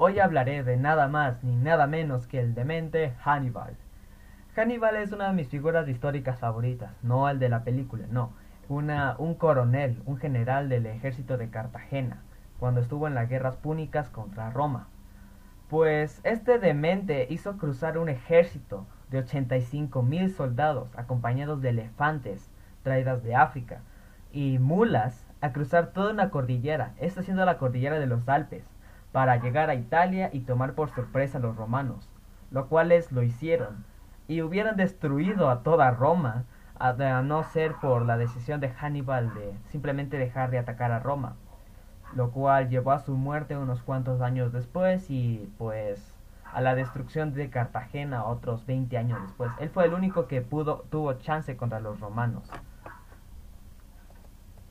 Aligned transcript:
Hoy 0.00 0.20
hablaré 0.20 0.62
de 0.62 0.76
nada 0.76 1.08
más 1.08 1.42
ni 1.42 1.56
nada 1.56 1.88
menos 1.88 2.28
que 2.28 2.38
el 2.38 2.54
demente 2.54 3.14
Hannibal. 3.24 3.76
Hannibal 4.54 4.94
es 4.94 5.10
una 5.10 5.26
de 5.26 5.32
mis 5.32 5.48
figuras 5.48 5.88
históricas 5.88 6.38
favoritas, 6.38 6.92
no 7.02 7.28
el 7.28 7.40
de 7.40 7.48
la 7.48 7.64
película, 7.64 8.06
no. 8.08 8.32
Una, 8.68 9.16
un 9.18 9.34
coronel, 9.34 10.00
un 10.06 10.16
general 10.16 10.68
del 10.68 10.86
ejército 10.86 11.36
de 11.36 11.50
Cartagena, 11.50 12.22
cuando 12.60 12.80
estuvo 12.80 13.08
en 13.08 13.16
las 13.16 13.28
guerras 13.28 13.56
púnicas 13.56 14.08
contra 14.08 14.50
Roma. 14.50 14.86
Pues 15.68 16.20
este 16.22 16.60
demente 16.60 17.26
hizo 17.28 17.56
cruzar 17.58 17.98
un 17.98 18.08
ejército 18.08 18.86
de 19.10 19.18
85 19.18 20.00
mil 20.02 20.30
soldados 20.30 20.96
acompañados 20.96 21.60
de 21.60 21.70
elefantes 21.70 22.48
traídas 22.84 23.24
de 23.24 23.34
África 23.34 23.80
y 24.30 24.60
mulas 24.60 25.26
a 25.40 25.50
cruzar 25.50 25.88
toda 25.88 26.12
una 26.12 26.30
cordillera, 26.30 26.94
esta 26.98 27.24
siendo 27.24 27.44
la 27.44 27.58
cordillera 27.58 27.98
de 27.98 28.06
los 28.06 28.28
Alpes, 28.28 28.64
para 29.12 29.36
llegar 29.36 29.70
a 29.70 29.74
Italia 29.74 30.30
y 30.32 30.40
tomar 30.40 30.74
por 30.74 30.90
sorpresa 30.90 31.38
a 31.38 31.40
los 31.40 31.56
romanos, 31.56 32.08
lo 32.50 32.68
cuales 32.68 33.12
lo 33.12 33.22
hicieron, 33.22 33.84
y 34.26 34.42
hubieran 34.42 34.76
destruido 34.76 35.50
a 35.50 35.62
toda 35.62 35.90
Roma, 35.90 36.44
a, 36.78 36.92
no 37.22 37.42
ser 37.42 37.74
por 37.74 38.04
la 38.04 38.16
decisión 38.16 38.60
de 38.60 38.68
Hannibal 38.68 39.34
de 39.34 39.52
simplemente 39.70 40.16
dejar 40.16 40.50
de 40.50 40.58
atacar 40.58 40.92
a 40.92 41.00
Roma, 41.00 41.34
lo 42.14 42.30
cual 42.30 42.68
llevó 42.68 42.92
a 42.92 43.00
su 43.00 43.16
muerte 43.16 43.56
unos 43.56 43.82
cuantos 43.82 44.20
años 44.20 44.52
después 44.52 45.10
y 45.10 45.52
pues 45.58 46.14
a 46.52 46.60
la 46.60 46.74
destrucción 46.74 47.34
de 47.34 47.50
Cartagena 47.50 48.24
otros 48.24 48.64
20 48.64 48.96
años 48.96 49.20
después. 49.22 49.50
Él 49.58 49.70
fue 49.70 49.84
el 49.84 49.94
único 49.94 50.26
que 50.28 50.40
pudo 50.40 50.84
tuvo 50.90 51.14
chance 51.14 51.56
contra 51.56 51.80
los 51.80 52.00
romanos. 52.00 52.50